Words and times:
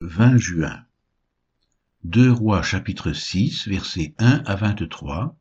20 0.00 0.36
juin. 0.38 0.86
Deux 2.04 2.30
Rois 2.30 2.62
chapitre 2.62 3.12
6 3.12 3.66
versets 3.66 4.14
1 4.18 4.44
à 4.46 4.54
23, 4.54 5.36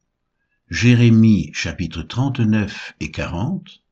Jérémie 0.71 1.51
chapitre 1.53 2.01
39 2.01 2.95
et 2.99 3.11
40, 3.11 3.83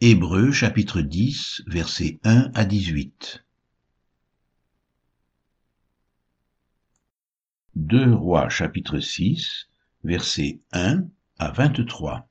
Hébreux 0.00 0.52
chapitre 0.52 1.00
10 1.00 1.64
versets 1.66 2.20
1 2.22 2.52
à 2.54 2.64
18. 2.64 3.44
Deux 7.74 8.14
Rois 8.14 8.48
chapitre 8.48 9.00
6 9.00 9.70
versets 10.04 10.60
1 10.70 11.04
à 11.40 11.50
23. 11.50 12.28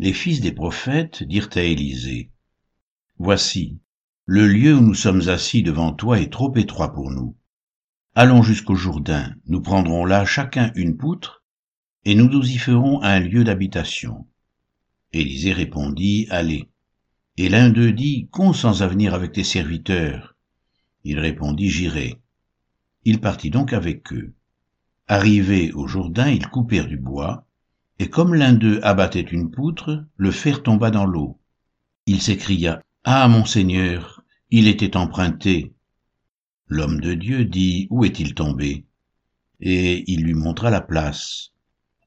Les 0.00 0.12
fils 0.12 0.42
des 0.42 0.52
prophètes 0.52 1.22
dirent 1.22 1.48
à 1.54 1.62
Élisée, 1.62 2.30
Voici, 3.18 3.80
le 4.28 4.48
lieu 4.48 4.74
où 4.74 4.80
nous 4.80 4.94
sommes 4.94 5.28
assis 5.28 5.62
devant 5.62 5.92
toi 5.92 6.18
est 6.18 6.32
trop 6.32 6.52
étroit 6.56 6.92
pour 6.92 7.12
nous. 7.12 7.36
Allons 8.16 8.42
jusqu'au 8.42 8.74
Jourdain, 8.74 9.36
nous 9.46 9.60
prendrons 9.60 10.04
là 10.04 10.24
chacun 10.24 10.72
une 10.74 10.96
poutre, 10.96 11.44
et 12.04 12.16
nous 12.16 12.28
nous 12.28 12.44
y 12.44 12.58
ferons 12.58 13.00
un 13.02 13.20
lieu 13.20 13.44
d'habitation. 13.44 14.26
Élisée 15.12 15.52
répondit, 15.52 16.26
Allez. 16.30 16.68
Et 17.36 17.48
l'un 17.48 17.70
d'eux 17.70 17.92
dit, 17.92 18.26
Consens 18.32 18.82
à 18.82 18.88
venir 18.88 19.14
avec 19.14 19.30
tes 19.30 19.44
serviteurs. 19.44 20.34
Il 21.04 21.20
répondit, 21.20 21.70
J'irai. 21.70 22.20
Il 23.04 23.20
partit 23.20 23.50
donc 23.50 23.72
avec 23.72 24.12
eux. 24.12 24.34
Arrivés 25.06 25.70
au 25.72 25.86
Jourdain, 25.86 26.30
ils 26.30 26.48
coupèrent 26.48 26.88
du 26.88 26.96
bois, 26.96 27.46
et 28.00 28.10
comme 28.10 28.34
l'un 28.34 28.54
d'eux 28.54 28.80
abattait 28.82 29.20
une 29.20 29.52
poutre, 29.52 30.04
le 30.16 30.32
fer 30.32 30.64
tomba 30.64 30.90
dans 30.90 31.06
l'eau. 31.06 31.38
Il 32.06 32.20
s'écria, 32.20 32.82
Ah, 33.04 33.28
mon 33.28 33.44
Seigneur, 33.44 34.15
il 34.50 34.68
était 34.68 34.96
emprunté. 34.96 35.74
L'homme 36.68 37.00
de 37.00 37.14
Dieu 37.14 37.44
dit, 37.44 37.88
Où 37.90 38.04
est-il 38.04 38.34
tombé? 38.34 38.86
Et 39.60 40.04
il 40.10 40.22
lui 40.22 40.34
montra 40.34 40.70
la 40.70 40.80
place. 40.80 41.50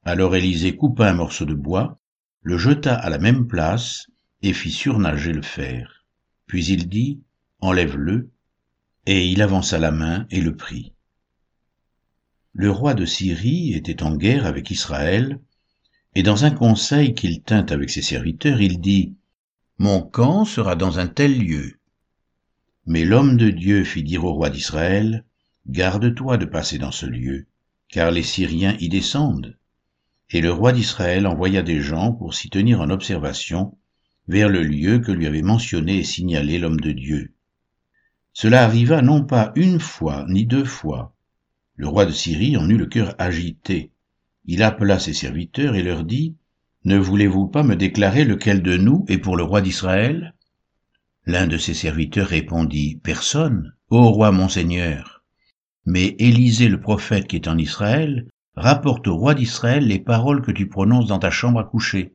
Alors 0.04 0.34
Élisée 0.34 0.74
coupa 0.74 1.10
un 1.10 1.14
morceau 1.14 1.44
de 1.44 1.54
bois, 1.54 2.00
le 2.40 2.56
jeta 2.56 2.94
à 2.94 3.10
la 3.10 3.18
même 3.18 3.46
place, 3.46 4.06
et 4.42 4.54
fit 4.54 4.70
surnager 4.70 5.32
le 5.32 5.42
fer. 5.42 6.06
Puis 6.46 6.64
il 6.66 6.88
dit, 6.88 7.20
Enlève-le, 7.60 8.30
et 9.04 9.26
il 9.26 9.42
avança 9.42 9.78
la 9.78 9.90
main 9.90 10.26
et 10.30 10.40
le 10.40 10.56
prit. 10.56 10.94
Le 12.54 12.70
roi 12.70 12.94
de 12.94 13.04
Syrie 13.04 13.74
était 13.74 14.02
en 14.02 14.16
guerre 14.16 14.46
avec 14.46 14.70
Israël, 14.70 15.40
et 16.14 16.22
dans 16.22 16.46
un 16.46 16.50
conseil 16.50 17.14
qu'il 17.14 17.42
tint 17.42 17.66
avec 17.66 17.90
ses 17.90 18.02
serviteurs, 18.02 18.62
il 18.62 18.80
dit, 18.80 19.14
Mon 19.76 20.00
camp 20.00 20.46
sera 20.46 20.74
dans 20.74 20.98
un 20.98 21.06
tel 21.06 21.38
lieu, 21.38 21.79
mais 22.90 23.04
l'homme 23.04 23.36
de 23.36 23.50
Dieu 23.50 23.84
fit 23.84 24.02
dire 24.02 24.24
au 24.24 24.32
roi 24.32 24.50
d'Israël, 24.50 25.24
Garde-toi 25.68 26.38
de 26.38 26.44
passer 26.44 26.76
dans 26.76 26.90
ce 26.90 27.06
lieu, 27.06 27.46
car 27.88 28.10
les 28.10 28.24
Syriens 28.24 28.76
y 28.80 28.88
descendent. 28.88 29.56
Et 30.30 30.40
le 30.40 30.50
roi 30.50 30.72
d'Israël 30.72 31.28
envoya 31.28 31.62
des 31.62 31.80
gens 31.80 32.12
pour 32.12 32.34
s'y 32.34 32.50
tenir 32.50 32.80
en 32.80 32.90
observation 32.90 33.78
vers 34.26 34.48
le 34.48 34.64
lieu 34.64 34.98
que 34.98 35.12
lui 35.12 35.28
avait 35.28 35.40
mentionné 35.40 35.98
et 35.98 36.02
signalé 36.02 36.58
l'homme 36.58 36.80
de 36.80 36.90
Dieu. 36.90 37.32
Cela 38.32 38.64
arriva 38.64 39.02
non 39.02 39.22
pas 39.22 39.52
une 39.54 39.78
fois 39.78 40.26
ni 40.28 40.44
deux 40.44 40.64
fois. 40.64 41.14
Le 41.76 41.86
roi 41.86 42.06
de 42.06 42.12
Syrie 42.12 42.56
en 42.56 42.68
eut 42.68 42.76
le 42.76 42.86
cœur 42.86 43.14
agité. 43.18 43.92
Il 44.46 44.64
appela 44.64 44.98
ses 44.98 45.14
serviteurs 45.14 45.76
et 45.76 45.84
leur 45.84 46.02
dit, 46.02 46.34
Ne 46.84 46.96
voulez-vous 46.96 47.46
pas 47.46 47.62
me 47.62 47.76
déclarer 47.76 48.24
lequel 48.24 48.62
de 48.62 48.76
nous 48.76 49.04
est 49.06 49.18
pour 49.18 49.36
le 49.36 49.44
roi 49.44 49.60
d'Israël? 49.60 50.34
L'un 51.26 51.46
de 51.46 51.58
ses 51.58 51.74
serviteurs 51.74 52.28
répondit, 52.28 52.98
Personne, 53.02 53.74
ô 53.90 54.10
roi 54.10 54.32
mon 54.32 54.48
Seigneur. 54.48 55.22
Mais 55.84 56.16
Élisée 56.18 56.68
le 56.68 56.80
prophète 56.80 57.26
qui 57.26 57.36
est 57.36 57.48
en 57.48 57.58
Israël 57.58 58.26
rapporte 58.56 59.06
au 59.08 59.16
roi 59.16 59.34
d'Israël 59.34 59.86
les 59.86 59.98
paroles 59.98 60.42
que 60.42 60.50
tu 60.50 60.68
prononces 60.68 61.06
dans 61.06 61.18
ta 61.18 61.30
chambre 61.30 61.60
à 61.60 61.64
coucher. 61.64 62.14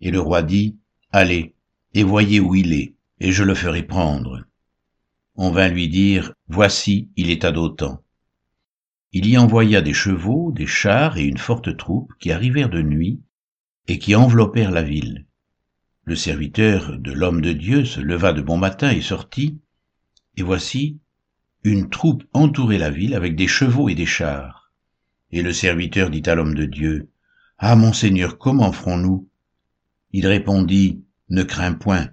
Et 0.00 0.10
le 0.10 0.20
roi 0.20 0.42
dit, 0.42 0.76
Allez, 1.12 1.54
et 1.94 2.02
voyez 2.02 2.40
où 2.40 2.54
il 2.54 2.72
est, 2.72 2.94
et 3.20 3.32
je 3.32 3.44
le 3.44 3.54
ferai 3.54 3.82
prendre. 3.82 4.44
On 5.36 5.50
vint 5.50 5.68
lui 5.68 5.88
dire, 5.88 6.32
Voici, 6.48 7.10
il 7.16 7.30
est 7.30 7.44
à 7.44 7.52
Dotan. 7.52 8.02
Il 9.12 9.26
y 9.26 9.38
envoya 9.38 9.80
des 9.80 9.94
chevaux, 9.94 10.52
des 10.52 10.66
chars 10.66 11.16
et 11.16 11.24
une 11.24 11.38
forte 11.38 11.76
troupe 11.76 12.12
qui 12.18 12.32
arrivèrent 12.32 12.70
de 12.70 12.82
nuit, 12.82 13.20
et 13.88 13.98
qui 13.98 14.14
enveloppèrent 14.14 14.72
la 14.72 14.82
ville. 14.82 15.25
Le 16.08 16.14
serviteur 16.14 16.96
de 17.00 17.10
l'homme 17.10 17.40
de 17.40 17.52
Dieu 17.52 17.84
se 17.84 17.98
leva 17.98 18.32
de 18.32 18.40
bon 18.40 18.56
matin 18.56 18.92
et 18.92 19.00
sortit, 19.00 19.58
et 20.36 20.44
voici, 20.44 21.00
une 21.64 21.90
troupe 21.90 22.22
entourait 22.32 22.78
la 22.78 22.90
ville 22.90 23.12
avec 23.16 23.34
des 23.34 23.48
chevaux 23.48 23.88
et 23.88 23.96
des 23.96 24.06
chars. 24.06 24.72
Et 25.32 25.42
le 25.42 25.52
serviteur 25.52 26.10
dit 26.10 26.22
à 26.26 26.36
l'homme 26.36 26.54
de 26.54 26.64
Dieu, 26.64 27.10
Ah, 27.58 27.74
mon 27.74 27.92
Seigneur, 27.92 28.38
comment 28.38 28.70
ferons-nous? 28.70 29.28
Il 30.12 30.28
répondit, 30.28 31.02
Ne 31.28 31.42
crains 31.42 31.74
point, 31.74 32.10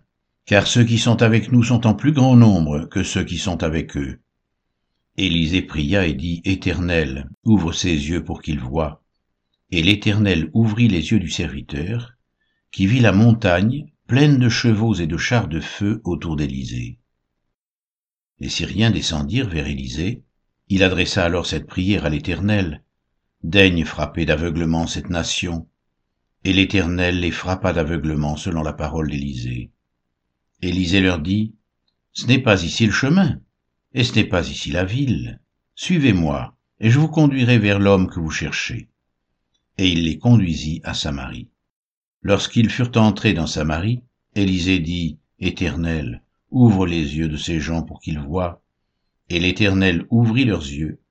car 0.48 0.66
ceux 0.66 0.86
qui 0.86 0.98
sont 0.98 1.22
avec 1.22 1.52
nous 1.52 1.62
sont 1.62 1.86
en 1.86 1.94
plus 1.94 2.14
grand 2.14 2.36
nombre 2.36 2.86
que 2.86 3.04
ceux 3.04 3.24
qui 3.24 3.38
sont 3.38 3.62
avec 3.62 3.96
eux. 3.96 4.20
Élisée 5.18 5.62
pria 5.62 6.08
et 6.08 6.16
dit, 6.16 6.42
Éternel, 6.46 7.30
ouvre 7.44 7.74
ses 7.74 7.92
yeux 7.92 8.24
pour 8.24 8.42
qu'il 8.42 8.60
voie. 8.60 9.04
Et 9.70 9.84
l'Éternel 9.84 10.50
ouvrit 10.54 10.88
les 10.88 11.12
yeux 11.12 11.20
du 11.20 11.30
serviteur, 11.30 12.13
qui 12.74 12.88
vit 12.88 13.00
la 13.00 13.12
montagne 13.12 13.86
pleine 14.08 14.40
de 14.40 14.50
chevaux 14.50 14.96
et 14.96 15.06
de 15.06 15.16
chars 15.16 15.48
de 15.48 15.60
feu 15.60 16.02
autour 16.04 16.36
d'Élysée. 16.36 16.98
Les 18.40 18.50
Syriens 18.50 18.90
descendirent 18.90 19.48
vers 19.48 19.68
Élysée. 19.68 20.24
Il 20.70 20.84
adressa 20.84 21.24
alors 21.24 21.46
cette 21.46 21.68
prière 21.68 22.04
à 22.04 22.10
l'Éternel. 22.10 22.84
Daigne 23.44 23.86
frapper 23.86 24.26
d'aveuglement 24.26 24.88
cette 24.88 25.12
nation. 25.12 25.70
Et 26.44 26.52
l'Éternel 26.52 27.20
les 27.20 27.30
frappa 27.30 27.74
d'aveuglement 27.74 28.38
selon 28.38 28.64
la 28.64 28.74
parole 28.74 29.12
d'Élysée. 29.12 29.72
Élysée 30.64 31.00
leur 31.00 31.20
dit, 31.20 31.54
Ce 32.12 32.26
n'est 32.26 32.42
pas 32.42 32.64
ici 32.64 32.88
le 32.88 32.92
chemin, 32.92 33.40
et 33.94 34.04
ce 34.04 34.16
n'est 34.16 34.26
pas 34.26 34.50
ici 34.50 34.72
la 34.72 34.84
ville. 34.84 35.40
Suivez-moi, 35.76 36.58
et 36.80 36.90
je 36.90 36.98
vous 36.98 37.08
conduirai 37.08 37.60
vers 37.60 37.78
l'homme 37.78 38.08
que 38.08 38.20
vous 38.20 38.32
cherchez. 38.32 38.90
Et 39.78 39.90
il 39.90 40.06
les 40.06 40.18
conduisit 40.18 40.82
à 40.84 40.96
Samarie. 40.96 41.53
Lorsqu'ils 42.26 42.70
furent 42.70 42.96
entrés 42.96 43.34
dans 43.34 43.48
Samarie, 43.48 44.02
Élisée 44.34 44.80
dit, 44.80 45.20
Éternel, 45.40 46.24
ouvre 46.52 46.86
les 46.86 47.18
yeux 47.18 47.28
de 47.28 47.36
ces 47.36 47.60
gens 47.60 47.84
pour 47.84 48.00
qu'ils 48.00 48.20
voient. 48.20 48.64
Et 49.30 49.42
l'Éternel 49.42 50.06
ouvrit 50.10 50.46
leurs 50.46 50.66
yeux, 50.66 51.02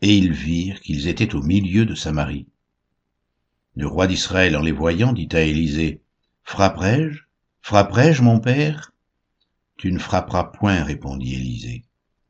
et 0.00 0.16
ils 0.16 0.32
virent 0.32 0.80
qu'ils 0.80 1.06
étaient 1.06 1.34
au 1.34 1.42
milieu 1.42 1.84
de 1.84 1.94
Samarie. 1.94 2.48
Le 3.76 3.86
roi 3.86 4.06
d'Israël, 4.06 4.56
en 4.56 4.62
les 4.62 4.72
voyant, 4.72 5.12
dit 5.12 5.28
à 5.32 5.42
Élisée, 5.42 6.00
Frapperai-je? 6.44 7.24
Frapperai-je, 7.60 8.22
mon 8.22 8.40
père 8.40 8.94
Tu 9.76 9.92
ne 9.92 9.98
frapperas 9.98 10.44
point, 10.44 10.82
répondit 10.82 11.34
Élisée. 11.34 11.84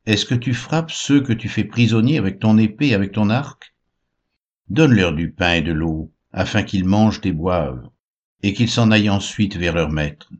Est-ce 0.05 0.25
que 0.25 0.35
tu 0.35 0.53
frappes 0.53 0.91
ceux 0.91 1.21
que 1.21 1.33
tu 1.33 1.47
fais 1.47 1.63
prisonniers 1.63 2.17
avec 2.17 2.39
ton 2.39 2.57
épée 2.57 2.87
et 2.87 2.95
avec 2.95 3.13
ton 3.13 3.29
arc? 3.29 3.73
Donne-leur 4.67 5.13
du 5.13 5.31
pain 5.31 5.53
et 5.53 5.61
de 5.61 5.71
l'eau, 5.71 6.11
afin 6.33 6.63
qu'ils 6.63 6.85
mangent 6.85 7.21
et 7.23 7.31
boivent 7.31 7.89
et 8.45 8.53
qu'ils 8.53 8.69
s'en 8.69 8.91
aillent 8.91 9.09
ensuite 9.09 9.55
vers 9.57 9.73
leur 9.73 9.89
maître. 9.89 10.31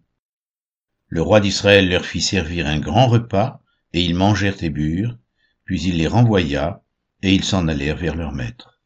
Le 1.08 1.24
roi 1.24 1.40
d'Israël 1.40 1.90
leur 1.90 2.06
fit 2.06 2.22
servir 2.22 2.68
un 2.68 2.80
grand 2.80 3.08
repas, 3.08 3.64
et 3.94 4.04
ils 4.04 4.14
mangèrent 4.14 4.64
et 4.64 4.70
burent, 4.70 5.18
puis 5.64 5.82
il 5.82 5.98
les 5.98 6.06
renvoya, 6.06 6.84
et 7.24 7.34
ils 7.34 7.44
s'en 7.44 7.68
allèrent 7.68 7.98
vers 7.98 8.16
leur 8.16 8.32
maître. 8.32 8.80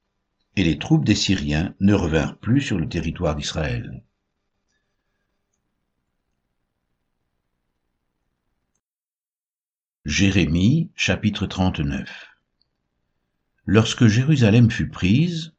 Et 0.56 0.64
les 0.64 0.78
troupes 0.78 1.04
des 1.04 1.16
Syriens 1.16 1.76
ne 1.82 1.94
revinrent 1.94 2.38
plus 2.38 2.62
sur 2.62 2.78
le 2.78 2.88
territoire 2.88 3.36
d'Israël. 3.36 4.06
Jérémie 10.06 10.92
chapitre 10.96 11.46
39 11.46 12.30
Lorsque 13.66 14.08
Jérusalem 14.08 14.72
fut 14.72 14.88
prise, 14.88 15.52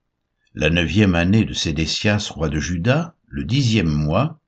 la 0.54 0.70
neuvième 0.70 1.14
année 1.14 1.44
de 1.44 1.52
Sédécias 1.52 2.30
roi 2.30 2.48
de 2.48 2.58
Juda, 2.58 3.14
le 3.30 3.44
dixième 3.44 3.88
mois, 3.88 4.40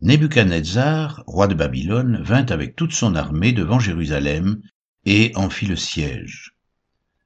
Nebuchadnezzar, 0.00 1.22
roi 1.26 1.48
de 1.48 1.54
Babylone, 1.54 2.22
vint 2.22 2.46
avec 2.46 2.74
toute 2.74 2.92
son 2.92 3.14
armée 3.14 3.52
devant 3.52 3.78
Jérusalem 3.78 4.62
et 5.04 5.32
en 5.34 5.50
fit 5.50 5.66
le 5.66 5.76
siège. 5.76 6.56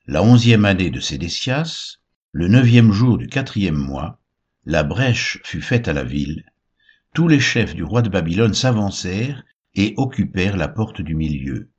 La 0.06 0.20
onzième 0.24 0.64
année 0.64 0.90
de 0.90 0.98
Sédécias, 0.98 1.98
le 2.32 2.48
neuvième 2.48 2.90
jour 2.90 3.18
du 3.18 3.28
quatrième 3.28 3.76
mois, 3.76 4.20
la 4.64 4.82
brèche 4.82 5.38
fut 5.44 5.62
faite 5.62 5.86
à 5.86 5.92
la 5.92 6.02
ville. 6.02 6.44
Tous 7.14 7.28
les 7.28 7.40
chefs 7.40 7.76
du 7.76 7.84
roi 7.84 8.02
de 8.02 8.08
Babylone 8.08 8.54
s'avancèrent 8.54 9.44
et 9.76 9.94
occupèrent 9.96 10.56
la 10.56 10.68
porte 10.68 11.02
du 11.02 11.14
milieu. 11.14 11.70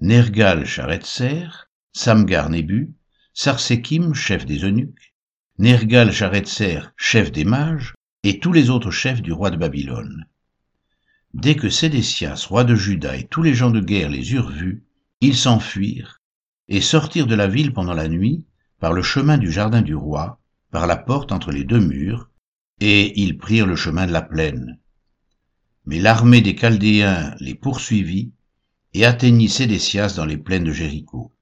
Nergal 0.00 0.64
Charetser, 0.64 1.48
Samgar 1.92 2.48
Nebu, 2.48 2.94
Sarsekim, 3.34 4.14
chef 4.14 4.46
des 4.46 4.64
eunuques, 4.64 5.14
Nergal 5.58 6.12
Charetser, 6.12 6.80
chef 6.96 7.30
des 7.30 7.44
mages, 7.44 7.92
et 8.28 8.40
tous 8.40 8.52
les 8.52 8.68
autres 8.68 8.90
chefs 8.90 9.22
du 9.22 9.32
roi 9.32 9.50
de 9.50 9.56
Babylone. 9.56 10.26
Dès 11.32 11.56
que 11.56 11.70
Sédécias, 11.70 12.44
roi 12.46 12.62
de 12.62 12.74
Juda, 12.74 13.16
et 13.16 13.26
tous 13.26 13.42
les 13.42 13.54
gens 13.54 13.70
de 13.70 13.80
guerre 13.80 14.10
les 14.10 14.34
eurent 14.34 14.50
vus, 14.50 14.84
ils 15.22 15.34
s'enfuirent 15.34 16.20
et 16.68 16.82
sortirent 16.82 17.26
de 17.26 17.34
la 17.34 17.48
ville 17.48 17.72
pendant 17.72 17.94
la 17.94 18.06
nuit 18.06 18.44
par 18.80 18.92
le 18.92 19.00
chemin 19.00 19.38
du 19.38 19.50
jardin 19.50 19.80
du 19.80 19.94
roi, 19.94 20.42
par 20.70 20.86
la 20.86 20.98
porte 20.98 21.32
entre 21.32 21.52
les 21.52 21.64
deux 21.64 21.80
murs, 21.80 22.28
et 22.80 23.18
ils 23.18 23.38
prirent 23.38 23.66
le 23.66 23.76
chemin 23.76 24.06
de 24.06 24.12
la 24.12 24.20
plaine. 24.20 24.78
Mais 25.86 25.98
l'armée 25.98 26.42
des 26.42 26.54
Chaldéens 26.54 27.34
les 27.40 27.54
poursuivit 27.54 28.34
et 28.92 29.06
atteignit 29.06 29.48
Sédécias 29.48 30.16
dans 30.16 30.26
les 30.26 30.36
plaines 30.36 30.64
de 30.64 30.72
Jéricho. 30.72 31.32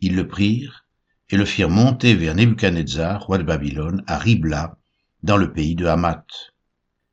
Ils 0.00 0.14
le 0.14 0.28
prirent 0.28 0.84
et 1.30 1.38
le 1.38 1.46
firent 1.46 1.70
monter 1.70 2.14
vers 2.14 2.34
Nebuchadnezzar, 2.34 3.24
roi 3.24 3.38
de 3.38 3.44
Babylone, 3.44 4.04
à 4.06 4.18
Ribla, 4.18 4.76
dans 5.24 5.38
le 5.38 5.54
pays 5.54 5.74
de 5.74 5.86
Hamath. 5.86 6.52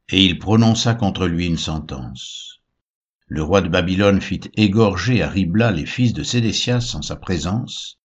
Et 0.10 0.25
il 0.25 0.38
prononça 0.38 0.96
contre 0.96 1.28
lui 1.28 1.48
une 1.48 1.58
sentence. 1.58 2.60
Le 3.28 3.42
roi 3.42 3.62
de 3.62 3.69
Babylone 3.69 4.19
fit 4.19 4.42
égorger 4.56 5.24
à 5.24 5.30
Ribla 5.30 5.72
les 5.72 5.86
fils 5.86 6.12
de 6.12 6.22
Sédécias 6.22 6.92
en 6.94 7.02
sa 7.02 7.16
présence. 7.16 8.00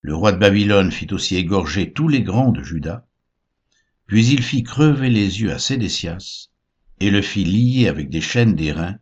Le 0.00 0.14
roi 0.14 0.30
de 0.30 0.38
Babylone 0.38 0.92
fit 0.92 1.12
aussi 1.12 1.34
égorger 1.34 1.92
tous 1.92 2.06
les 2.06 2.22
grands 2.22 2.52
de 2.52 2.62
Juda. 2.62 3.04
Puis 4.06 4.28
il 4.28 4.44
fit 4.44 4.62
crever 4.62 5.10
les 5.10 5.40
yeux 5.40 5.52
à 5.52 5.58
Sédécias 5.58 6.50
et 7.00 7.10
le 7.10 7.20
fit 7.20 7.44
lier 7.44 7.88
avec 7.88 8.10
des 8.10 8.20
chaînes 8.20 8.54
d'airain 8.54 8.94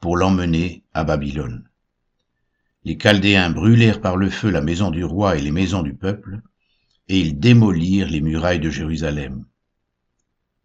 pour 0.00 0.16
l'emmener 0.16 0.82
à 0.92 1.04
Babylone. 1.04 1.68
Les 2.82 2.98
Chaldéens 2.98 3.50
brûlèrent 3.50 4.00
par 4.00 4.16
le 4.16 4.28
feu 4.28 4.50
la 4.50 4.60
maison 4.60 4.90
du 4.90 5.04
roi 5.04 5.36
et 5.36 5.40
les 5.40 5.52
maisons 5.52 5.84
du 5.84 5.94
peuple, 5.94 6.40
et 7.06 7.20
ils 7.20 7.38
démolirent 7.38 8.10
les 8.10 8.20
murailles 8.20 8.58
de 8.58 8.70
Jérusalem. 8.70 9.44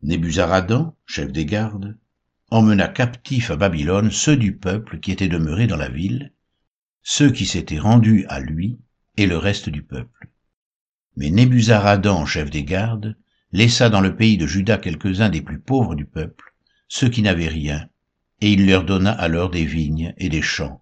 Nébuzaradan, 0.01 0.95
chef 1.05 1.31
des 1.31 1.45
gardes, 1.45 1.97
emmena 2.51 2.87
captifs 2.87 3.51
à 3.51 3.57
Babylone 3.57 4.11
ceux 4.11 4.37
du 4.37 4.55
peuple 4.55 4.99
qui 4.99 5.11
étaient 5.11 5.27
demeurés 5.27 5.67
dans 5.67 5.77
la 5.77 5.89
ville, 5.89 6.31
ceux 7.03 7.31
qui 7.31 7.45
s'étaient 7.45 7.79
rendus 7.79 8.25
à 8.29 8.39
lui, 8.39 8.79
et 9.17 9.27
le 9.27 9.37
reste 9.37 9.69
du 9.69 9.83
peuple. 9.83 10.29
Mais 11.17 11.29
Nébuzaradan, 11.29 12.25
chef 12.25 12.49
des 12.49 12.63
gardes, 12.63 13.17
laissa 13.51 13.89
dans 13.89 13.99
le 13.99 14.15
pays 14.15 14.37
de 14.37 14.47
Juda 14.47 14.77
quelques-uns 14.77 15.29
des 15.29 15.41
plus 15.41 15.59
pauvres 15.59 15.95
du 15.95 16.05
peuple, 16.05 16.53
ceux 16.87 17.09
qui 17.09 17.21
n'avaient 17.21 17.49
rien, 17.49 17.89
et 18.39 18.53
il 18.53 18.65
leur 18.65 18.85
donna 18.85 19.11
alors 19.11 19.49
des 19.49 19.65
vignes 19.65 20.13
et 20.17 20.29
des 20.29 20.41
champs. 20.41 20.81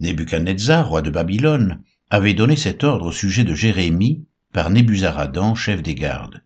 Nebuchadnezzar, 0.00 0.88
roi 0.88 1.02
de 1.02 1.10
Babylone, 1.10 1.82
avait 2.08 2.32
donné 2.32 2.56
cet 2.56 2.84
ordre 2.84 3.06
au 3.06 3.12
sujet 3.12 3.44
de 3.44 3.54
Jérémie 3.54 4.24
par 4.52 4.70
Nébuzaradan, 4.70 5.54
chef 5.54 5.82
des 5.82 5.94
gardes. 5.94 6.42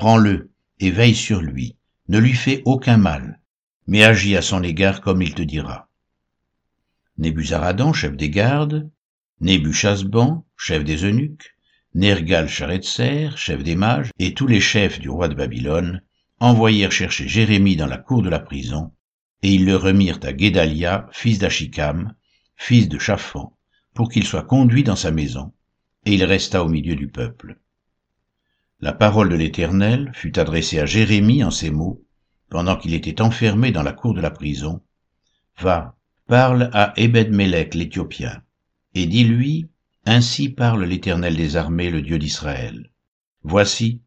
Prends-le 0.00 0.50
et 0.78 0.90
veille 0.90 1.14
sur 1.14 1.42
lui, 1.42 1.76
ne 2.08 2.18
lui 2.18 2.32
fais 2.32 2.62
aucun 2.64 2.96
mal, 2.96 3.38
mais 3.86 4.02
agis 4.02 4.34
à 4.34 4.40
son 4.40 4.62
égard 4.62 5.02
comme 5.02 5.20
il 5.20 5.34
te 5.34 5.42
dira. 5.42 5.90
Nébuzaradan, 7.18 7.92
chef 7.92 8.16
des 8.16 8.30
gardes, 8.30 8.90
Nébuchasban, 9.42 10.46
chef 10.56 10.84
des 10.84 11.04
eunuques, 11.04 11.54
Nergal-Charetzer, 11.94 13.36
chef 13.36 13.62
des 13.62 13.76
mages, 13.76 14.08
et 14.18 14.32
tous 14.32 14.46
les 14.46 14.62
chefs 14.62 15.00
du 15.00 15.10
roi 15.10 15.28
de 15.28 15.34
Babylone, 15.34 16.00
envoyèrent 16.38 16.92
chercher 16.92 17.28
Jérémie 17.28 17.76
dans 17.76 17.86
la 17.86 17.98
cour 17.98 18.22
de 18.22 18.30
la 18.30 18.40
prison, 18.40 18.92
et 19.42 19.52
ils 19.52 19.66
le 19.66 19.76
remirent 19.76 20.20
à 20.22 20.32
Guédalia, 20.32 21.10
fils 21.12 21.38
d'Achikam, 21.38 22.14
fils 22.56 22.88
de 22.88 22.98
Chaphan, 22.98 23.54
pour 23.92 24.08
qu'il 24.08 24.24
soit 24.24 24.44
conduit 24.44 24.82
dans 24.82 24.96
sa 24.96 25.10
maison, 25.10 25.52
et 26.06 26.14
il 26.14 26.24
resta 26.24 26.64
au 26.64 26.70
milieu 26.70 26.96
du 26.96 27.08
peuple. 27.08 27.60
La 28.82 28.94
parole 28.94 29.28
de 29.28 29.36
l'Éternel 29.36 30.10
fut 30.14 30.38
adressée 30.38 30.78
à 30.78 30.86
Jérémie 30.86 31.44
en 31.44 31.50
ces 31.50 31.70
mots, 31.70 32.02
pendant 32.48 32.76
qu'il 32.76 32.94
était 32.94 33.20
enfermé 33.20 33.72
dans 33.72 33.82
la 33.82 33.92
cour 33.92 34.14
de 34.14 34.22
la 34.22 34.30
prison. 34.30 34.80
Va, 35.58 35.96
parle 36.26 36.70
à 36.72 36.94
Ebed-Mélec 36.96 37.74
l'Éthiopien, 37.74 38.42
et 38.94 39.04
dis-lui, 39.04 39.68
ainsi 40.06 40.48
parle 40.48 40.84
l'Éternel 40.84 41.36
des 41.36 41.56
armées, 41.56 41.90
le 41.90 42.00
Dieu 42.00 42.18
d'Israël. 42.18 42.90
Voici, 43.42 44.00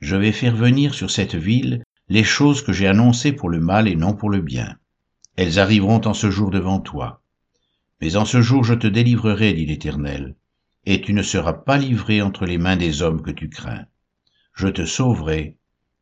je 0.00 0.14
vais 0.14 0.32
faire 0.32 0.54
venir 0.54 0.92
sur 0.92 1.10
cette 1.10 1.34
ville 1.34 1.82
les 2.10 2.24
choses 2.24 2.62
que 2.62 2.74
j'ai 2.74 2.86
annoncées 2.86 3.32
pour 3.32 3.48
le 3.48 3.60
mal 3.60 3.88
et 3.88 3.96
non 3.96 4.12
pour 4.12 4.28
le 4.28 4.42
bien. 4.42 4.76
Elles 5.36 5.58
arriveront 5.58 6.02
en 6.04 6.12
ce 6.12 6.30
jour 6.30 6.50
devant 6.50 6.80
toi. 6.80 7.22
Mais 8.02 8.16
en 8.16 8.26
ce 8.26 8.42
jour 8.42 8.62
je 8.62 8.74
te 8.74 8.86
délivrerai, 8.86 9.54
dit 9.54 9.64
l'Éternel, 9.64 10.36
et 10.84 11.00
tu 11.00 11.14
ne 11.14 11.22
seras 11.22 11.54
pas 11.54 11.78
livré 11.78 12.20
entre 12.20 12.44
les 12.44 12.58
mains 12.58 12.76
des 12.76 13.00
hommes 13.00 13.22
que 13.22 13.30
tu 13.30 13.48
crains. 13.48 13.86
Je 14.58 14.66
te 14.66 14.84
sauverai, 14.84 15.56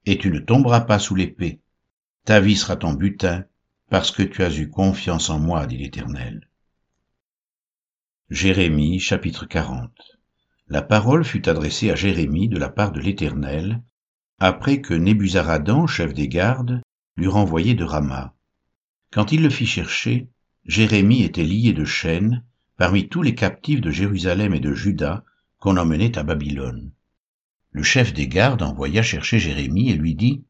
et 0.06 0.16
tu 0.16 0.30
ne 0.30 0.38
tomberas 0.38 0.80
pas 0.80 0.98
sous 0.98 1.14
l'épée. 1.14 1.60
Ta 2.24 2.40
vie 2.40 2.56
sera 2.56 2.76
ton 2.76 2.94
butin, 2.94 3.44
parce 3.90 4.10
que 4.10 4.22
tu 4.22 4.42
as 4.42 4.58
eu 4.58 4.70
confiance 4.70 5.28
en 5.28 5.38
moi, 5.38 5.66
dit 5.66 5.76
l'Éternel. 5.76 6.48
Jérémie 8.30 8.98
chapitre 8.98 9.44
40 9.44 9.92
La 10.68 10.80
parole 10.80 11.22
fut 11.22 11.50
adressée 11.50 11.90
à 11.90 11.96
Jérémie 11.96 12.48
de 12.48 12.56
la 12.56 12.70
part 12.70 12.92
de 12.92 13.00
l'Éternel, 13.00 13.82
après 14.38 14.80
que 14.80 14.94
Nébuzaradan, 14.94 15.86
chef 15.86 16.14
des 16.14 16.28
gardes, 16.28 16.80
l'eut 17.18 17.28
renvoyé 17.28 17.74
de 17.74 17.84
Rama. 17.84 18.34
Quand 19.12 19.32
il 19.32 19.42
le 19.42 19.50
fit 19.50 19.66
chercher, 19.66 20.30
Jérémie 20.64 21.24
était 21.24 21.44
lié 21.44 21.74
de 21.74 21.84
chaînes 21.84 22.42
parmi 22.78 23.10
tous 23.10 23.20
les 23.20 23.34
captifs 23.34 23.82
de 23.82 23.90
Jérusalem 23.90 24.54
et 24.54 24.60
de 24.60 24.72
Juda 24.72 25.24
qu'on 25.58 25.76
emmenait 25.76 26.16
à 26.16 26.22
Babylone. 26.22 26.90
Le 27.76 27.82
chef 27.82 28.14
des 28.14 28.26
gardes 28.26 28.62
envoya 28.62 29.02
chercher 29.02 29.38
Jérémie 29.38 29.90
et 29.90 29.96
lui 29.96 30.14
dit, 30.14 30.42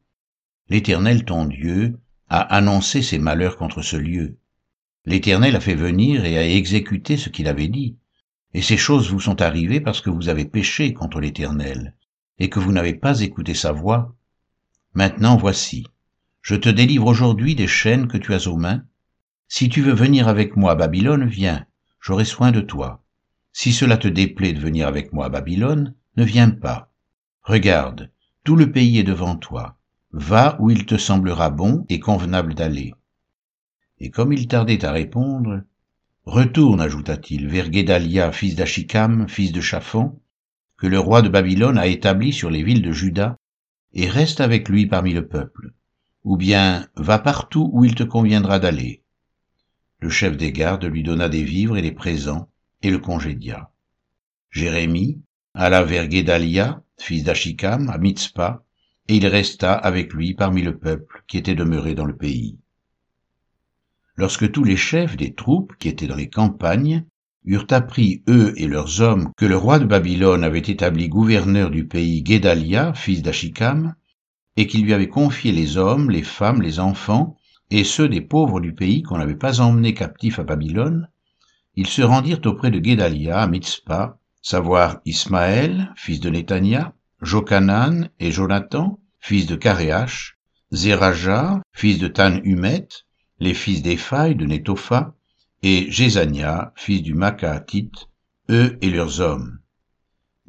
L'Éternel 0.69 1.25
ton 1.25 1.43
Dieu 1.43 1.99
a 2.29 2.39
annoncé 2.39 3.01
ses 3.01 3.19
malheurs 3.19 3.57
contre 3.57 3.81
ce 3.81 3.97
lieu. 3.97 4.37
L'Éternel 5.03 5.57
a 5.57 5.59
fait 5.59 5.75
venir 5.75 6.23
et 6.23 6.37
a 6.37 6.47
exécuté 6.47 7.17
ce 7.17 7.27
qu'il 7.27 7.49
avait 7.49 7.67
dit. 7.67 7.97
Et 8.53 8.61
ces 8.61 8.77
choses 8.77 9.11
vous 9.11 9.19
sont 9.19 9.41
arrivées 9.41 9.81
parce 9.81 9.99
que 9.99 10.09
vous 10.09 10.29
avez 10.29 10.45
péché 10.45 10.93
contre 10.93 11.19
l'Éternel, 11.19 11.97
et 12.39 12.47
que 12.47 12.61
vous 12.61 12.71
n'avez 12.71 12.93
pas 12.93 13.19
écouté 13.19 13.53
sa 13.53 13.73
voix. 13.73 14.15
Maintenant 14.93 15.35
voici, 15.35 15.85
je 16.41 16.55
te 16.55 16.69
délivre 16.69 17.07
aujourd'hui 17.07 17.55
des 17.55 17.67
chaînes 17.67 18.07
que 18.07 18.17
tu 18.17 18.33
as 18.33 18.47
aux 18.47 18.55
mains. 18.55 18.85
Si 19.49 19.67
tu 19.67 19.81
veux 19.81 19.91
venir 19.93 20.29
avec 20.29 20.55
moi 20.55 20.71
à 20.71 20.75
Babylone, 20.75 21.27
viens, 21.27 21.65
j'aurai 21.99 22.23
soin 22.23 22.53
de 22.53 22.61
toi. 22.61 23.03
Si 23.51 23.73
cela 23.73 23.97
te 23.97 24.07
déplaît 24.07 24.53
de 24.53 24.61
venir 24.61 24.87
avec 24.87 25.11
moi 25.11 25.25
à 25.25 25.29
Babylone, 25.29 25.93
ne 26.15 26.23
viens 26.23 26.51
pas. 26.51 26.93
Regarde, 27.47 28.11
tout 28.43 28.57
le 28.57 28.73
pays 28.73 28.99
est 28.99 29.05
devant 29.05 29.37
toi. 29.37 29.77
Va 30.11 30.57
où 30.59 30.69
il 30.69 30.85
te 30.85 30.97
semblera 30.97 31.49
bon 31.49 31.85
et 31.87 32.01
convenable 32.01 32.53
d'aller. 32.53 32.93
Et 33.99 34.09
comme 34.09 34.33
il 34.33 34.49
tardait 34.49 34.83
à 34.83 34.91
répondre, 34.91 35.61
Retourne, 36.25 36.81
ajouta-t-il, 36.81 37.47
vers 37.47 37.69
Guédalia, 37.69 38.33
fils 38.33 38.55
d'Achikam, 38.55 39.29
fils 39.29 39.53
de 39.53 39.61
Chaphan, 39.61 40.19
que 40.75 40.87
le 40.87 40.99
roi 40.99 41.21
de 41.21 41.29
Babylone 41.29 41.77
a 41.77 41.87
établi 41.87 42.33
sur 42.33 42.49
les 42.49 42.63
villes 42.63 42.81
de 42.81 42.91
Juda, 42.91 43.37
et 43.93 44.09
reste 44.09 44.41
avec 44.41 44.67
lui 44.67 44.85
parmi 44.85 45.13
le 45.13 45.25
peuple. 45.25 45.71
Ou 46.25 46.35
bien 46.35 46.89
va 46.97 47.17
partout 47.17 47.69
où 47.71 47.85
il 47.85 47.95
te 47.95 48.03
conviendra 48.03 48.59
d'aller. 48.59 49.03
Le 49.99 50.09
chef 50.09 50.35
des 50.35 50.51
gardes 50.51 50.83
lui 50.83 51.01
donna 51.01 51.29
des 51.29 51.45
vivres 51.45 51.77
et 51.77 51.81
des 51.81 51.93
présents, 51.93 52.49
et 52.81 52.91
le 52.91 52.99
congédia. 52.99 53.71
Jérémie 54.51 55.21
alla 55.53 55.85
vers 55.85 56.09
Guédalia, 56.09 56.83
fils 56.99 57.23
d'Achikam, 57.23 57.89
à 57.89 57.97
Mitzpah, 57.97 58.63
et 59.07 59.17
il 59.17 59.27
resta 59.27 59.73
avec 59.73 60.13
lui 60.13 60.33
parmi 60.33 60.61
le 60.61 60.77
peuple 60.77 61.23
qui 61.27 61.37
était 61.37 61.55
demeuré 61.55 61.95
dans 61.95 62.05
le 62.05 62.15
pays. 62.15 62.57
Lorsque 64.15 64.51
tous 64.51 64.63
les 64.63 64.75
chefs 64.77 65.15
des 65.15 65.33
troupes 65.33 65.73
qui 65.77 65.87
étaient 65.87 66.07
dans 66.07 66.15
les 66.15 66.29
campagnes 66.29 67.05
eurent 67.45 67.67
appris, 67.69 68.23
eux 68.27 68.53
et 68.57 68.67
leurs 68.67 69.01
hommes, 69.01 69.31
que 69.37 69.45
le 69.45 69.55
roi 69.55 69.79
de 69.79 69.85
Babylone 69.85 70.43
avait 70.43 70.59
établi 70.59 71.07
gouverneur 71.07 71.69
du 71.69 71.87
pays 71.87 72.23
Guédalia, 72.23 72.93
fils 72.93 73.21
d'Achikam, 73.21 73.95
et 74.57 74.67
qu'il 74.67 74.83
lui 74.83 74.93
avait 74.93 75.07
confié 75.07 75.51
les 75.51 75.77
hommes, 75.77 76.09
les 76.09 76.23
femmes, 76.23 76.61
les 76.61 76.79
enfants, 76.79 77.37
et 77.69 77.83
ceux 77.83 78.09
des 78.09 78.21
pauvres 78.21 78.59
du 78.59 78.73
pays 78.73 79.03
qu'on 79.03 79.19
n'avait 79.19 79.35
pas 79.35 79.61
emmenés 79.61 79.93
captifs 79.93 80.39
à 80.39 80.43
Babylone, 80.43 81.09
ils 81.75 81.87
se 81.87 82.01
rendirent 82.01 82.41
auprès 82.45 82.71
de 82.71 82.79
Guédalia 82.79 83.39
à 83.39 83.47
Mitzpah, 83.47 84.17
savoir 84.47 85.01
Ismaël, 85.03 85.91
fils 85.97 86.21
de 86.21 86.29
Netania, 86.29 86.93
Jokanan 87.21 88.09
et 88.21 88.31
Jonathan, 88.31 88.97
fils 89.19 89.45
de 89.45 89.57
Karéach, 89.57 90.37
Zéraja, 90.71 91.61
fils 91.73 91.99
de 91.99 92.07
Tan-Humet, 92.07 92.87
les 93.41 93.53
fils 93.53 93.81
d'Éphaï 93.81 94.35
de 94.35 94.45
Netopha, 94.45 95.15
et 95.63 95.91
Jézania, 95.91 96.71
fils 96.77 97.01
du 97.01 97.13
Macaatite, 97.13 98.07
eux 98.49 98.77
et 98.81 98.89
leurs 98.89 99.19
hommes. 99.19 99.59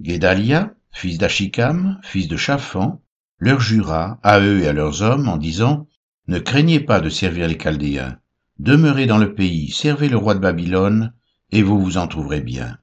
Guédalia, 0.00 0.74
fils 0.92 1.18
d'Achikam, 1.18 1.98
fils 2.04 2.28
de 2.28 2.36
Chaphan, 2.36 3.02
leur 3.38 3.58
jura, 3.58 4.20
à 4.22 4.38
eux 4.38 4.60
et 4.60 4.68
à 4.68 4.72
leurs 4.72 5.02
hommes, 5.02 5.28
en 5.28 5.38
disant, 5.38 5.88
Ne 6.28 6.38
craignez 6.38 6.78
pas 6.78 7.00
de 7.00 7.08
servir 7.08 7.48
les 7.48 7.58
Chaldéens, 7.58 8.16
demeurez 8.60 9.06
dans 9.06 9.18
le 9.18 9.34
pays, 9.34 9.72
servez 9.72 10.08
le 10.08 10.18
roi 10.18 10.34
de 10.34 10.40
Babylone, 10.40 11.14
et 11.50 11.64
vous 11.64 11.80
vous 11.80 11.98
en 11.98 12.06
trouverez 12.06 12.42
bien. 12.42 12.78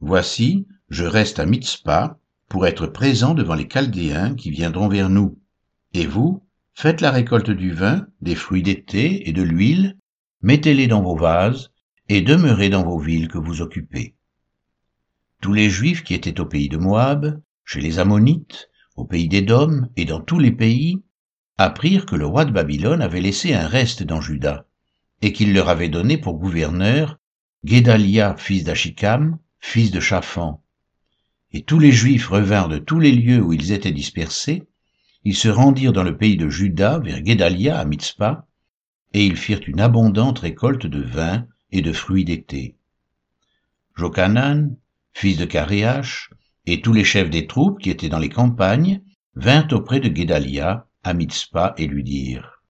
Voici, 0.00 0.66
je 0.88 1.04
reste 1.04 1.38
à 1.38 1.46
Mitzpah, 1.46 2.18
pour 2.48 2.66
être 2.66 2.86
présent 2.86 3.34
devant 3.34 3.54
les 3.54 3.68
Chaldéens 3.68 4.34
qui 4.34 4.50
viendront 4.50 4.88
vers 4.88 5.10
nous. 5.10 5.38
Et 5.94 6.06
vous, 6.06 6.46
Faites 6.78 7.00
la 7.00 7.10
récolte 7.10 7.50
du 7.50 7.72
vin, 7.72 8.06
des 8.20 8.34
fruits 8.34 8.62
d'été 8.62 9.26
et 9.26 9.32
de 9.32 9.40
l'huile, 9.40 9.96
mettez-les 10.42 10.88
dans 10.88 11.00
vos 11.00 11.16
vases, 11.16 11.72
et 12.10 12.20
demeurez 12.20 12.68
dans 12.68 12.84
vos 12.84 12.98
villes 12.98 13.28
que 13.28 13.38
vous 13.38 13.62
occupez. 13.62 14.14
Tous 15.40 15.54
les 15.54 15.70
Juifs 15.70 16.04
qui 16.04 16.12
étaient 16.12 16.38
au 16.38 16.44
pays 16.44 16.68
de 16.68 16.76
Moab, 16.76 17.40
chez 17.64 17.80
les 17.80 17.98
Ammonites, 17.98 18.68
au 18.94 19.06
pays 19.06 19.26
d'Édom 19.26 19.88
et 19.96 20.04
dans 20.04 20.20
tous 20.20 20.38
les 20.38 20.52
pays, 20.52 21.02
apprirent 21.56 22.04
que 22.04 22.14
le 22.14 22.26
roi 22.26 22.44
de 22.44 22.52
Babylone 22.52 23.00
avait 23.00 23.22
laissé 23.22 23.54
un 23.54 23.66
reste 23.66 24.02
dans 24.02 24.20
Juda, 24.20 24.66
et 25.22 25.32
qu'il 25.32 25.54
leur 25.54 25.70
avait 25.70 25.88
donné 25.88 26.18
pour 26.18 26.38
gouverneur 26.38 27.18
Guédalia, 27.64 28.36
fils 28.36 28.64
d'Achikam, 28.64 29.38
fils 29.60 29.90
de 29.90 30.00
Shaphan. 30.00 30.62
Et 31.52 31.62
tous 31.62 31.78
les 31.78 31.92
Juifs 31.92 32.28
revinrent 32.28 32.68
de 32.68 32.78
tous 32.78 33.00
les 33.00 33.12
lieux 33.12 33.42
où 33.42 33.52
ils 33.52 33.72
étaient 33.72 33.92
dispersés, 33.92 34.64
ils 35.24 35.36
se 35.36 35.48
rendirent 35.48 35.92
dans 35.92 36.02
le 36.02 36.16
pays 36.16 36.36
de 36.36 36.48
Juda 36.48 36.98
vers 36.98 37.20
Guédalia 37.20 37.78
à 37.78 37.84
Mitzpah, 37.84 38.46
et 39.12 39.24
ils 39.24 39.36
firent 39.36 39.60
une 39.66 39.80
abondante 39.80 40.40
récolte 40.40 40.86
de 40.86 41.02
vin 41.02 41.46
et 41.72 41.82
de 41.82 41.92
fruits 41.92 42.24
d'été. 42.24 42.76
Jokanan, 43.96 44.76
fils 45.12 45.36
de 45.38 45.44
Caréach, 45.44 46.30
et 46.66 46.80
tous 46.80 46.92
les 46.92 47.04
chefs 47.04 47.30
des 47.30 47.46
troupes 47.46 47.80
qui 47.80 47.90
étaient 47.90 48.08
dans 48.08 48.18
les 48.18 48.28
campagnes 48.28 49.02
vinrent 49.34 49.72
auprès 49.72 50.00
de 50.00 50.08
Guédalia 50.08 50.86
à 51.02 51.14
Mitzpah 51.14 51.74
et 51.78 51.86
lui 51.86 52.04
dirent 52.04 52.62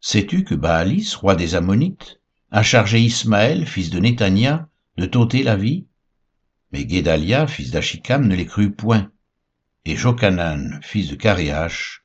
Sais-tu 0.00 0.44
que 0.44 0.54
Baalis, 0.54 1.14
roi 1.16 1.34
des 1.34 1.54
Ammonites, 1.54 2.20
a 2.50 2.62
chargé 2.62 3.00
Ismaël, 3.00 3.66
fils 3.66 3.90
de 3.90 3.98
Nétania, 3.98 4.68
de 4.96 5.06
t'ôter 5.06 5.42
la 5.42 5.56
vie? 5.56 5.86
Mais 6.72 6.84
Guédalia, 6.84 7.46
fils 7.46 7.70
d'Achikam, 7.70 8.26
ne 8.26 8.34
les 8.34 8.46
crut 8.46 8.74
point. 8.76 9.10
Et 9.84 9.96
Jokanan, 9.96 10.80
fils 10.82 11.08
de 11.08 11.14
Caréach, 11.14 12.02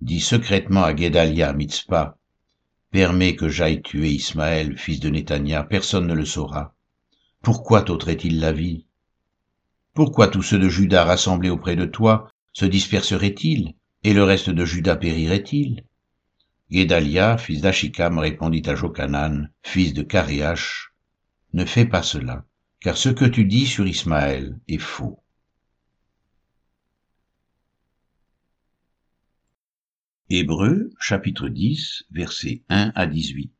dit 0.00 0.20
secrètement 0.20 0.84
à 0.84 0.92
Guédalia 0.92 1.48
à 1.48 1.52
Mitzpah 1.52 2.18
Permets 2.90 3.34
que 3.34 3.48
j'aille 3.48 3.82
tuer 3.82 4.10
Ismaël, 4.10 4.78
fils 4.78 5.00
de 5.00 5.08
Nétania, 5.08 5.64
personne 5.64 6.06
ne 6.06 6.14
le 6.14 6.24
saura. 6.24 6.76
Pourquoi 7.42 7.82
t'ôterait-il 7.82 8.38
la 8.38 8.52
vie? 8.52 8.86
Pourquoi 9.94 10.28
tous 10.28 10.42
ceux 10.42 10.58
de 10.58 10.68
Juda 10.68 11.04
rassemblés 11.04 11.50
auprès 11.50 11.74
de 11.74 11.86
toi 11.86 12.30
se 12.52 12.66
disperseraient-ils, 12.66 13.74
et 14.04 14.12
le 14.12 14.22
reste 14.22 14.50
de 14.50 14.64
Juda 14.64 14.96
périrait-il? 14.96 15.84
Guédalia, 16.70 17.36
fils 17.36 17.62
d'Achikam, 17.62 18.18
répondit 18.18 18.62
à 18.66 18.74
Jokanan, 18.74 19.50
fils 19.62 19.92
de 19.92 20.02
Caréach, 20.02 20.92
Ne 21.52 21.64
fais 21.64 21.86
pas 21.86 22.02
cela, 22.02 22.44
car 22.84 22.98
ce 22.98 23.08
que 23.08 23.24
tu 23.24 23.46
dis 23.46 23.64
sur 23.64 23.86
Ismaël 23.86 24.60
est 24.68 24.76
faux. 24.76 25.18
Hébreux, 30.28 30.90
chapitre 30.98 31.48
10, 31.48 32.04
versets 32.10 32.62
1 32.68 32.92
à 32.94 33.06
18. 33.06 33.54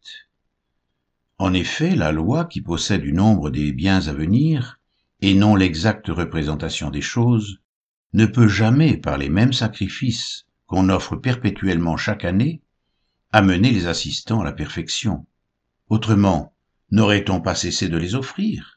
En 1.38 1.54
effet, 1.54 1.96
la 1.96 2.12
loi 2.12 2.44
qui 2.44 2.60
possède 2.60 3.00
du 3.00 3.14
nombre 3.14 3.48
des 3.48 3.72
biens 3.72 4.06
à 4.08 4.12
venir 4.12 4.78
et 5.22 5.32
non 5.32 5.56
l'exacte 5.56 6.08
représentation 6.08 6.90
des 6.90 7.00
choses, 7.00 7.62
ne 8.12 8.26
peut 8.26 8.46
jamais, 8.46 8.98
par 8.98 9.16
les 9.16 9.30
mêmes 9.30 9.54
sacrifices 9.54 10.44
qu'on 10.66 10.90
offre 10.90 11.16
perpétuellement 11.16 11.96
chaque 11.96 12.26
année, 12.26 12.60
amener 13.32 13.70
les 13.70 13.86
assistants 13.86 14.42
à 14.42 14.44
la 14.44 14.52
perfection. 14.52 15.24
Autrement, 15.88 16.54
n'aurait-on 16.90 17.40
pas 17.40 17.54
cessé 17.54 17.88
de 17.88 17.96
les 17.96 18.16
offrir, 18.16 18.73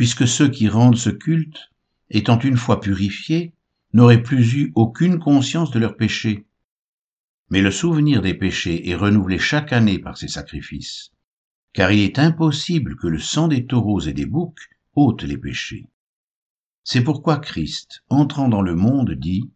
puisque 0.00 0.26
ceux 0.26 0.48
qui 0.48 0.66
rendent 0.66 0.96
ce 0.96 1.10
culte, 1.10 1.68
étant 2.08 2.38
une 2.38 2.56
fois 2.56 2.80
purifiés, 2.80 3.52
n'auraient 3.92 4.22
plus 4.22 4.54
eu 4.54 4.72
aucune 4.74 5.18
conscience 5.18 5.70
de 5.72 5.78
leurs 5.78 5.98
péchés. 5.98 6.46
Mais 7.50 7.60
le 7.60 7.70
souvenir 7.70 8.22
des 8.22 8.32
péchés 8.32 8.88
est 8.88 8.94
renouvelé 8.94 9.38
chaque 9.38 9.74
année 9.74 9.98
par 9.98 10.16
ces 10.16 10.28
sacrifices, 10.28 11.10
car 11.74 11.92
il 11.92 12.00
est 12.00 12.18
impossible 12.18 12.96
que 12.96 13.08
le 13.08 13.18
sang 13.18 13.46
des 13.46 13.66
taureaux 13.66 14.00
et 14.00 14.14
des 14.14 14.24
boucs 14.24 14.70
ôte 14.94 15.22
les 15.22 15.36
péchés. 15.36 15.86
C'est 16.82 17.04
pourquoi 17.04 17.36
Christ, 17.36 18.02
entrant 18.08 18.48
dans 18.48 18.62
le 18.62 18.76
monde, 18.76 19.10
dit, 19.10 19.50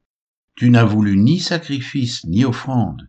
Tu 0.57 0.69
n'as 0.69 0.85
voulu 0.85 1.17
ni 1.17 1.41
sacrifice 1.41 2.23
ni 2.27 2.45
offrande, 2.45 3.09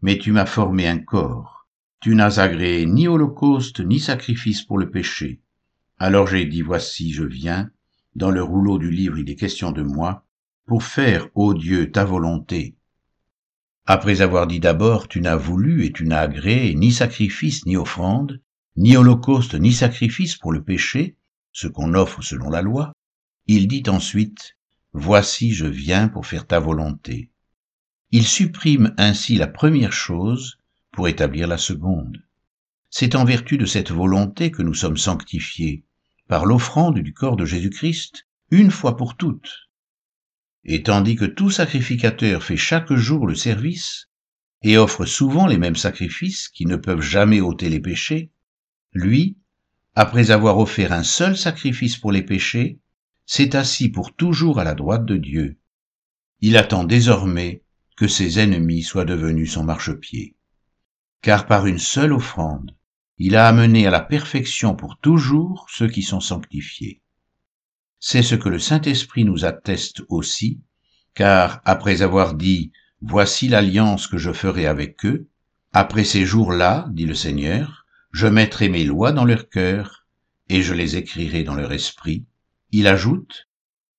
mais 0.00 0.18
tu 0.18 0.32
m'as 0.32 0.46
formé 0.46 0.88
un 0.88 0.98
corps. 0.98 1.68
Tu 2.00 2.16
n'as 2.16 2.40
agréé 2.40 2.86
ni 2.86 3.06
holocauste 3.06 3.78
ni 3.78 4.00
sacrifice 4.00 4.62
pour 4.62 4.78
le 4.78 4.90
péché. 4.90 5.42
Alors 6.04 6.26
j'ai 6.26 6.46
dit, 6.46 6.62
Voici, 6.62 7.12
je 7.12 7.22
viens, 7.22 7.70
dans 8.16 8.32
le 8.32 8.42
rouleau 8.42 8.80
du 8.80 8.90
livre 8.90 9.20
il 9.20 9.30
est 9.30 9.36
question 9.36 9.70
de 9.70 9.82
moi, 9.82 10.26
pour 10.66 10.82
faire, 10.82 11.28
ô 11.36 11.54
Dieu, 11.54 11.92
ta 11.92 12.04
volonté. 12.04 12.74
Après 13.86 14.20
avoir 14.20 14.48
dit 14.48 14.58
d'abord, 14.58 15.06
Tu 15.06 15.20
n'as 15.20 15.36
voulu 15.36 15.84
et 15.84 15.92
tu 15.92 16.04
n'as 16.04 16.22
agréé 16.22 16.74
ni 16.74 16.90
sacrifice 16.90 17.66
ni 17.66 17.76
offrande, 17.76 18.42
ni 18.76 18.96
holocauste 18.96 19.54
ni 19.54 19.72
sacrifice 19.72 20.34
pour 20.34 20.50
le 20.50 20.64
péché, 20.64 21.18
ce 21.52 21.68
qu'on 21.68 21.94
offre 21.94 22.20
selon 22.20 22.50
la 22.50 22.62
loi, 22.62 22.92
il 23.46 23.68
dit 23.68 23.84
ensuite, 23.86 24.56
Voici 24.92 25.52
je 25.52 25.66
viens 25.66 26.08
pour 26.08 26.26
faire 26.26 26.48
ta 26.48 26.58
volonté. 26.58 27.30
Il 28.10 28.26
supprime 28.26 28.92
ainsi 28.98 29.36
la 29.36 29.46
première 29.46 29.92
chose 29.92 30.58
pour 30.90 31.06
établir 31.06 31.46
la 31.46 31.58
seconde. 31.58 32.24
C'est 32.90 33.14
en 33.14 33.24
vertu 33.24 33.56
de 33.56 33.66
cette 33.66 33.92
volonté 33.92 34.50
que 34.50 34.62
nous 34.62 34.74
sommes 34.74 34.96
sanctifiés, 34.96 35.84
par 36.32 36.46
l'offrande 36.46 36.98
du 36.98 37.12
corps 37.12 37.36
de 37.36 37.44
Jésus-Christ, 37.44 38.26
une 38.50 38.70
fois 38.70 38.96
pour 38.96 39.18
toutes. 39.18 39.68
Et 40.64 40.82
tandis 40.82 41.14
que 41.14 41.26
tout 41.26 41.50
sacrificateur 41.50 42.42
fait 42.42 42.56
chaque 42.56 42.90
jour 42.94 43.26
le 43.26 43.34
service, 43.34 44.08
et 44.62 44.78
offre 44.78 45.04
souvent 45.04 45.46
les 45.46 45.58
mêmes 45.58 45.76
sacrifices 45.76 46.48
qui 46.48 46.64
ne 46.64 46.76
peuvent 46.76 47.02
jamais 47.02 47.42
ôter 47.42 47.68
les 47.68 47.80
péchés, 47.80 48.32
lui, 48.94 49.36
après 49.94 50.30
avoir 50.30 50.56
offert 50.56 50.92
un 50.92 51.02
seul 51.02 51.36
sacrifice 51.36 51.98
pour 51.98 52.12
les 52.12 52.22
péchés, 52.22 52.80
s'est 53.26 53.54
assis 53.54 53.90
pour 53.90 54.16
toujours 54.16 54.58
à 54.58 54.64
la 54.64 54.74
droite 54.74 55.04
de 55.04 55.18
Dieu. 55.18 55.58
Il 56.40 56.56
attend 56.56 56.84
désormais 56.84 57.62
que 57.94 58.08
ses 58.08 58.38
ennemis 58.38 58.84
soient 58.84 59.04
devenus 59.04 59.52
son 59.52 59.64
marchepied. 59.64 60.34
Car 61.20 61.46
par 61.46 61.66
une 61.66 61.78
seule 61.78 62.14
offrande, 62.14 62.74
il 63.24 63.36
a 63.36 63.46
amené 63.46 63.86
à 63.86 63.92
la 63.92 64.00
perfection 64.00 64.74
pour 64.74 64.98
toujours 64.98 65.68
ceux 65.70 65.86
qui 65.86 66.02
sont 66.02 66.18
sanctifiés. 66.18 67.02
C'est 68.00 68.24
ce 68.24 68.34
que 68.34 68.48
le 68.48 68.58
Saint-Esprit 68.58 69.24
nous 69.24 69.44
atteste 69.44 70.02
aussi, 70.08 70.60
car 71.14 71.60
après 71.64 72.02
avoir 72.02 72.34
dit 72.34 72.72
Voici 73.00 73.46
l'alliance 73.46 74.08
que 74.08 74.18
je 74.18 74.32
ferai 74.32 74.66
avec 74.66 75.06
eux, 75.06 75.28
après 75.72 76.02
ces 76.02 76.26
jours-là, 76.26 76.88
dit 76.90 77.06
le 77.06 77.14
Seigneur, 77.14 77.86
je 78.10 78.26
mettrai 78.26 78.68
mes 78.68 78.82
lois 78.82 79.12
dans 79.12 79.24
leur 79.24 79.48
cœur, 79.48 80.04
et 80.48 80.62
je 80.62 80.74
les 80.74 80.96
écrirai 80.96 81.44
dans 81.44 81.54
leur 81.54 81.72
esprit. 81.72 82.26
Il 82.72 82.88
ajoute, 82.88 83.48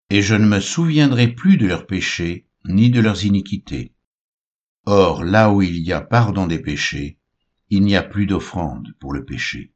et 0.10 0.22
je 0.22 0.36
ne 0.36 0.46
me 0.46 0.60
souviendrai 0.60 1.30
plus 1.30 1.56
de 1.56 1.66
leurs 1.66 1.88
péchés, 1.88 2.46
ni 2.66 2.90
de 2.90 3.00
leurs 3.00 3.24
iniquités. 3.24 3.94
Or, 4.86 5.24
là 5.24 5.50
où 5.50 5.62
il 5.62 5.78
y 5.78 5.94
a 5.94 6.02
pardon 6.02 6.46
des 6.46 6.60
péchés, 6.60 7.20
il 7.76 7.86
n'y 7.86 7.96
a 7.96 8.04
plus 8.04 8.28
d'offrande 8.28 8.94
pour 9.00 9.14
le 9.14 9.26
péché. 9.26 9.73